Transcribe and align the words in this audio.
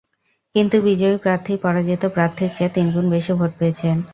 কিন্তু 0.55 0.75
বিজয়ী 0.87 1.17
প্রার্থী 1.17 1.53
পরাজিত 1.63 2.03
প্রার্থীর 2.15 2.49
চেয়ে 2.55 2.73
তিন 2.75 2.87
গুণ 2.93 3.05
বেশি 3.15 3.31
ভোট 3.33 3.51
পেয়েছেন। 3.59 3.95